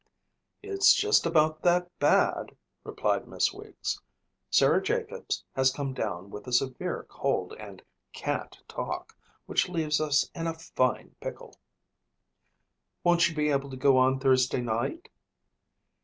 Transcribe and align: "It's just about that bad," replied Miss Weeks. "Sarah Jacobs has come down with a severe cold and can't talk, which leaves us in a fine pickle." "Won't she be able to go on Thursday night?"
"It's 0.63 0.95
just 0.95 1.27
about 1.27 1.61
that 1.61 1.87
bad," 1.99 2.57
replied 2.83 3.27
Miss 3.27 3.53
Weeks. 3.53 4.01
"Sarah 4.49 4.81
Jacobs 4.81 5.43
has 5.55 5.71
come 5.71 5.93
down 5.93 6.31
with 6.31 6.47
a 6.47 6.51
severe 6.51 7.05
cold 7.07 7.53
and 7.59 7.83
can't 8.11 8.57
talk, 8.67 9.15
which 9.45 9.69
leaves 9.69 10.01
us 10.01 10.27
in 10.33 10.47
a 10.47 10.55
fine 10.55 11.15
pickle." 11.21 11.55
"Won't 13.03 13.21
she 13.21 13.35
be 13.35 13.49
able 13.49 13.69
to 13.69 13.77
go 13.77 13.95
on 13.99 14.19
Thursday 14.19 14.61
night?" 14.61 15.07